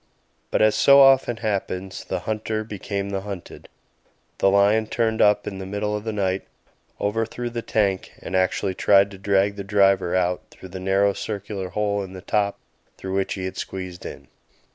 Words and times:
But 0.49 0.63
as 0.63 0.73
so 0.73 0.99
often 0.99 1.37
happens, 1.37 2.03
the 2.03 2.21
hunter 2.21 2.63
became 2.63 3.11
the 3.11 3.21
hunted; 3.21 3.69
the 4.39 4.49
lion 4.49 4.87
turned 4.87 5.21
up 5.21 5.45
in 5.45 5.59
the 5.59 5.65
middle 5.67 5.95
of 5.95 6.05
the 6.05 6.11
night, 6.11 6.41
overthrew 6.99 7.51
the 7.51 7.61
tank 7.61 8.13
and 8.19 8.35
actually 8.35 8.73
tried 8.73 9.11
to 9.11 9.19
drag 9.19 9.57
the 9.57 9.63
driver 9.63 10.15
out 10.15 10.41
through 10.49 10.69
the 10.69 10.79
narrow 10.79 11.13
circular 11.13 11.69
hole 11.69 12.01
in 12.01 12.13
the 12.13 12.21
top 12.21 12.57
through 12.97 13.13
which 13.13 13.35
he 13.35 13.45
had 13.45 13.57
squeezed 13.57 14.03
in. 14.03 14.27